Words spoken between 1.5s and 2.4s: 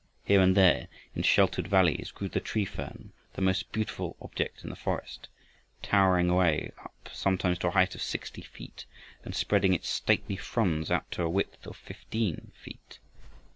valleys, grew the